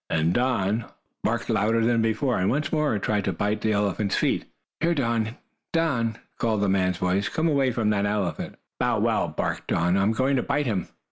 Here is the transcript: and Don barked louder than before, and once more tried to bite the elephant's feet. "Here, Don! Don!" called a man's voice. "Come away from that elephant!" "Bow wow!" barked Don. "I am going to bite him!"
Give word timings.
and 0.09 0.33
Don 0.33 0.85
barked 1.23 1.47
louder 1.47 1.85
than 1.85 2.01
before, 2.01 2.39
and 2.39 2.49
once 2.49 2.71
more 2.71 2.97
tried 2.97 3.25
to 3.25 3.31
bite 3.33 3.61
the 3.61 3.71
elephant's 3.73 4.15
feet. 4.15 4.45
"Here, 4.79 4.95
Don! 4.95 5.37
Don!" 5.73 6.17
called 6.39 6.63
a 6.63 6.67
man's 6.67 6.97
voice. 6.97 7.29
"Come 7.29 7.47
away 7.47 7.71
from 7.71 7.91
that 7.91 8.07
elephant!" 8.07 8.55
"Bow 8.79 8.97
wow!" 8.99 9.27
barked 9.27 9.67
Don. 9.67 9.97
"I 9.97 10.01
am 10.01 10.11
going 10.13 10.37
to 10.37 10.41
bite 10.41 10.65
him!" 10.65 10.87